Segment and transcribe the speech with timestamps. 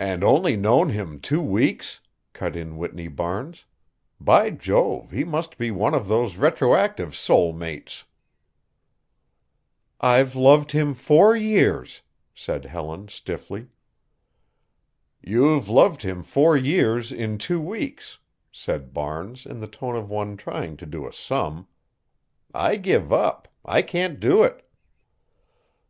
[0.00, 2.00] "And only known him two weeks,"
[2.32, 3.66] cut in Whitney Barnes.
[4.18, 8.04] "By Jove, he must be one of those retroactive soul mates."
[10.00, 12.00] "I've loved him four years,"
[12.34, 13.66] said Helen stiffly.
[15.20, 18.16] "You've loved him four years in two weeks,"
[18.50, 21.68] said Barnes in the tone of one trying to do a sum.
[22.54, 23.48] "I give up.
[23.62, 24.66] I can't do it."